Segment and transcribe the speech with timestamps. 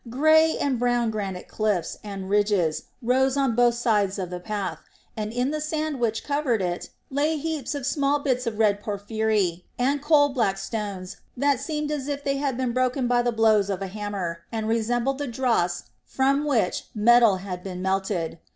[0.09, 4.79] Grey and brown granite cliffs and ridges rose on both sides of the path,
[5.15, 9.63] and in the sand which covered it lay heaps of small bits of red porphyry
[9.77, 13.69] and coal black stones that seemed as if they had been broken by the blows
[13.69, 18.39] of a hammer and resembled the dross from which metal had been melted.